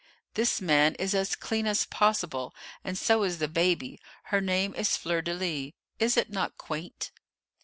"This 0.33 0.59
man 0.59 0.95
is 0.95 1.13
as 1.13 1.35
clean 1.35 1.67
as 1.67 1.85
possible, 1.85 2.55
and 2.83 2.97
so 2.97 3.21
is 3.21 3.37
the 3.37 3.47
baby. 3.47 3.99
Her 4.23 4.41
name 4.41 4.73
is 4.73 4.97
Fleur 4.97 5.21
de 5.21 5.31
lis; 5.35 5.73
is 5.99 6.17
it 6.17 6.31
not 6.31 6.57
quaint?" 6.57 7.11